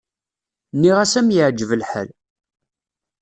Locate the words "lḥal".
1.81-2.09